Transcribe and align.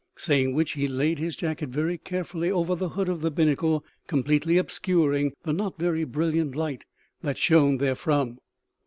Saying 0.17 0.55
which, 0.55 0.71
he 0.71 0.87
laid 0.87 1.19
his 1.19 1.35
jacket 1.35 1.69
very 1.69 1.99
carefully 1.99 2.49
over 2.49 2.73
the 2.73 2.89
hood 2.89 3.07
of 3.07 3.21
the 3.21 3.29
binnacle, 3.29 3.85
completely 4.07 4.57
obscuring 4.57 5.33
the 5.43 5.53
not 5.53 5.77
very 5.77 6.05
brilliant 6.05 6.55
light 6.55 6.85
that 7.21 7.37
shone 7.37 7.77
therefrom. 7.77 8.39